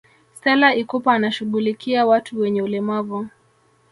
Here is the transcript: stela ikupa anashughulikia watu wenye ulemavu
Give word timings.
stela 0.33 0.75
ikupa 0.75 1.13
anashughulikia 1.13 2.05
watu 2.05 2.39
wenye 2.39 2.61
ulemavu 2.61 3.27